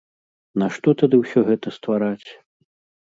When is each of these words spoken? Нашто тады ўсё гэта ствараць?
Нашто 0.61 0.89
тады 1.03 1.15
ўсё 1.23 1.39
гэта 1.53 1.67
ствараць? 1.79 2.29